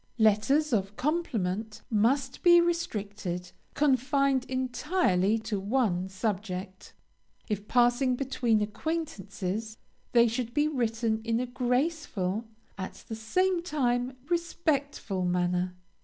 [0.17, 6.95] LETTERS OF COMPLIMENT must be restricted, confined entirely to one subject.
[7.47, 9.77] If passing between acquaintances,
[10.11, 12.45] they should be written in a graceful,
[12.79, 15.75] at the same time respectful, manner.